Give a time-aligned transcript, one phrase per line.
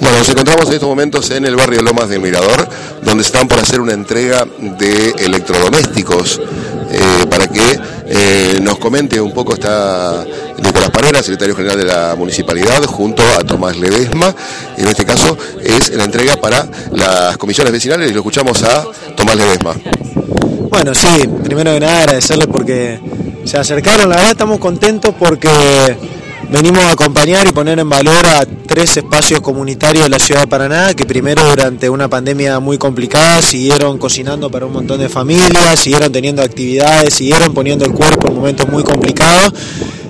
[0.00, 2.68] Bueno, nos encontramos en estos momentos en el barrio Lomas del Mirador,
[3.02, 4.46] donde están por hacer una entrega
[4.78, 6.40] de electrodomésticos.
[6.94, 10.26] Eh, para que eh, nos comente un poco está
[10.58, 14.34] Nicolás Parera, secretario general de la municipalidad, junto a Tomás Ledesma.
[14.76, 18.84] En este caso es la entrega para las comisiones vecinales y lo escuchamos a
[19.16, 19.74] Tomás Ledesma.
[20.68, 23.00] Bueno, sí, primero que nada agradecerle porque
[23.44, 25.48] se acercaron, la verdad estamos contentos porque
[26.52, 30.46] venimos a acompañar y poner en valor a tres espacios comunitarios de la ciudad de
[30.46, 35.80] Paraná que primero durante una pandemia muy complicada siguieron cocinando para un montón de familias,
[35.80, 39.52] siguieron teniendo actividades, siguieron poniendo el cuerpo en momentos muy complicados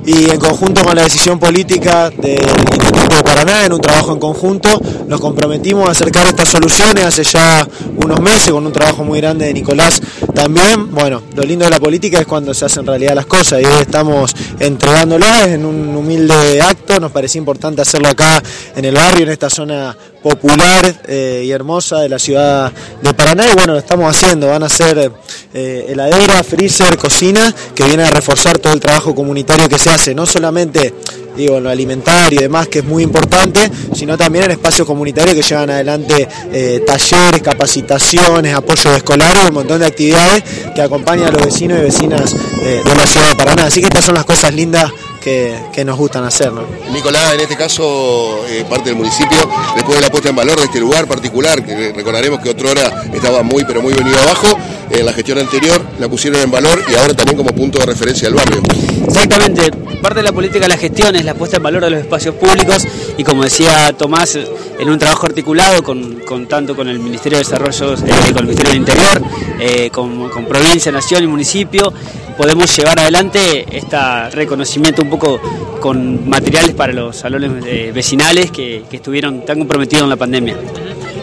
[0.05, 4.19] y en conjunto con la decisión política del Instituto de Paraná, en un trabajo en
[4.19, 4.69] conjunto,
[5.07, 7.67] nos comprometimos a acercar estas soluciones hace ya
[7.97, 10.01] unos meses con un trabajo muy grande de Nicolás
[10.35, 10.91] también.
[10.91, 13.81] Bueno, lo lindo de la política es cuando se hacen realidad las cosas y hoy
[13.81, 18.43] estamos entregándolas en un humilde acto, nos parecía importante hacerlo acá
[18.75, 23.51] en el barrio, en esta zona popular eh, y hermosa de la ciudad de Paraná.
[23.51, 25.13] Y bueno, lo estamos haciendo, van a ser
[25.53, 30.15] eh, heladera, freezer, cocina, que viene a reforzar todo el trabajo comunitario que se hace,
[30.15, 30.95] no solamente
[31.37, 35.35] digo, en lo alimentario y demás, que es muy importante, sino también en espacios comunitarios
[35.35, 41.31] que llevan adelante eh, talleres, capacitaciones, apoyo escolar, un montón de actividades que acompañan a
[41.33, 43.65] los vecinos y vecinas de la ciudad de Paraná.
[43.65, 44.93] Así que estas son las cosas lindas
[45.23, 46.53] que, nos gustan hacer.
[46.93, 49.39] Nicolás, en este caso, eh, parte del municipio,
[49.75, 53.05] después de la puesta en valor de este lugar particular, que recordaremos que otra hora
[53.13, 54.49] estaba muy, pero muy venido abajo,
[54.91, 58.29] en la gestión anterior la pusieron en valor y ahora también como punto de referencia
[58.29, 58.63] del barrio.
[59.07, 59.71] Exactamente,
[60.03, 62.35] parte de la política de la gestión es la puesta en valor de los espacios
[62.35, 62.87] públicos
[63.17, 67.95] y como decía Tomás, en un trabajo articulado con, tanto con el Ministerio de Desarrollo,
[67.95, 69.23] eh, con el Ministerio del Interior,
[69.61, 71.93] eh, con, con provincia, nación y municipio,
[72.37, 75.41] podemos llevar adelante este reconocimiento un poco
[75.81, 80.57] con materiales para los salones eh, vecinales que, estuvieron tan comprometidos en la pandemia.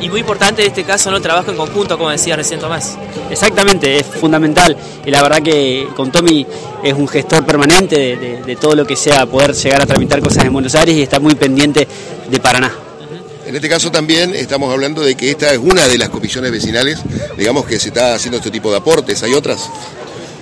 [0.02, 1.22] Y muy importante en este caso, ¿no?
[1.22, 2.98] Trabajo en conjunto, como decía recién Tomás.
[3.30, 4.76] Exactamente, es fundamental.
[5.06, 6.46] Y la verdad que con Tommy
[6.84, 10.54] es un gestor permanente de, todo lo que sea poder llegar a tramitar cosas en
[10.54, 11.88] Buenos Aires y está muy pendiente
[12.30, 12.72] de Paraná.
[13.46, 17.00] En este caso también estamos hablando de que esta es una de las comisiones vecinales,
[17.36, 19.24] digamos que se está haciendo este tipo de aportes.
[19.24, 19.70] ¿Hay otras?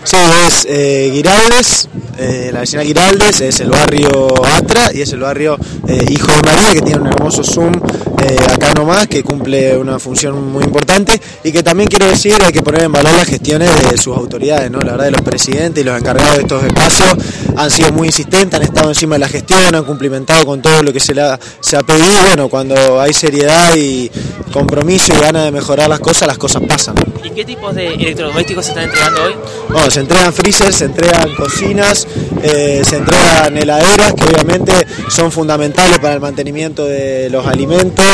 [0.04, 5.20] Sí, es eh, Giraldes, eh, la vecina Giraldes, es el barrio Atra y es el
[5.20, 10.00] barrio eh, Hijo de María, que tiene un hermoso Zoom acá nomás, que cumple una
[10.00, 13.70] función muy importante y que también quiero decir, hay que poner en valor las gestiones
[13.90, 14.80] de sus autoridades, ¿no?
[14.80, 17.16] La verdad de los presidentes y los encargados de estos espacios
[17.56, 20.94] han sido muy insistentes, han estado encima de la gestión, han cumplimentado con todo lo
[20.94, 21.24] que se, le
[21.60, 24.10] se ha pedido, bueno, cuando hay seriedad y
[24.52, 26.96] compromiso y ganas de mejorar las cosas, las cosas pasan.
[27.24, 29.36] ¿Y qué tipos de electrodomésticos se están entregando hoy?
[29.70, 32.08] Bueno, se entregan freezers, se entregan cocinas,
[32.42, 38.06] eh, se entregan heladeras que obviamente son fundamentales para el mantenimiento de los alimentos,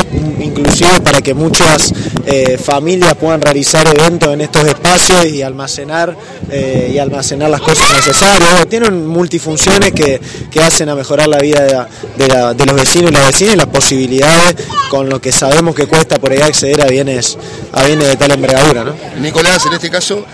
[0.57, 1.93] inclusive para que muchas
[2.25, 6.15] eh, familias puedan realizar eventos en estos espacios y almacenar
[6.49, 8.67] eh, y almacenar las cosas necesarias.
[8.67, 10.21] Tienen multifunciones que,
[10.63, 14.55] hacen a mejorar la vida de, los vecinos y las vecinas y las posibilidades
[14.89, 17.37] con lo que sabemos que cuesta por ahí acceder a bienes,
[17.73, 18.85] a bienes de tal envergadura.
[18.85, 18.95] ¿no?
[19.19, 20.25] Nicolás, en este caso,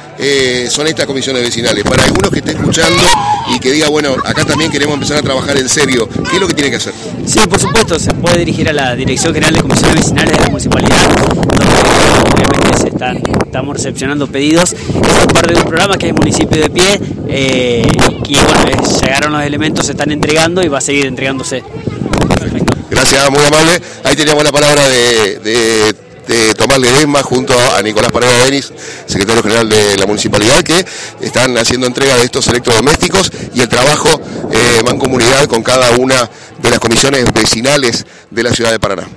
[0.70, 1.84] son estas comisiones vecinales.
[1.84, 3.04] Para algunos que estén escuchando
[3.60, 6.48] y que diga, bueno, acá también queremos empezar a trabajar en serio, ¿qué es lo
[6.48, 6.94] que tiene que hacer?
[7.26, 10.50] Sí, por supuesto, se puede dirigir a la Dirección General de Comisiones Vecinales de la
[10.50, 14.74] Municipalidad, donde obviamente se están, estamos recepcionando pedidos.
[14.74, 17.92] Es parte de un programa que es Municipio de Pie eh,
[18.28, 21.64] y bueno, llegaron los elementos, se están entregando y va a seguir entregándose.
[22.90, 23.82] Gracias, muy amable.
[24.04, 25.94] Ahí teníamos la palabra de de
[26.70, 28.74] Tomás Ledesma junto a Nicolás Paredes Denis,
[29.08, 30.86] secretario general de la municipalidad, que
[31.20, 34.10] están haciendo entrega de estos electrodomésticos y el trabajo
[34.52, 36.30] eh, mancomunidad con cada una
[36.62, 39.08] de las comisiones vecinales de la ciudad de Paraná.